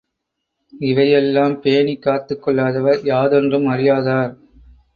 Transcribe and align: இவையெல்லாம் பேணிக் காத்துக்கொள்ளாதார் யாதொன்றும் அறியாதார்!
இவையெல்லாம் 0.73 1.61
பேணிக் 1.61 2.01
காத்துக்கொள்ளாதார் 2.01 2.99
யாதொன்றும் 3.03 3.67
அறியாதார்! 3.67 4.33